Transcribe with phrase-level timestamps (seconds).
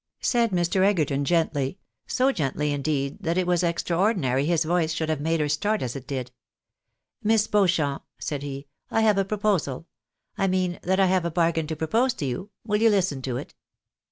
[0.21, 0.83] said Mr.
[0.83, 5.47] Egerton, gently— so gently, indeed, that it was extraordinary his voice should have made her
[5.47, 6.31] start as it did."
[7.25, 9.81] JMiss Beauchamp," said he," I have a proposal
[10.39, 13.37] —•I mean that I have a bargain to propose to you; will you listen to
[13.37, 13.53] it?"